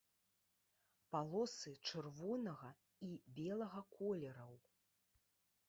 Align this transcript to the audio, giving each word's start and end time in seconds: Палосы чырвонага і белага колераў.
Палосы 1.15 1.71
чырвонага 1.91 2.71
і 3.09 3.11
белага 3.39 3.81
колераў. 3.95 4.53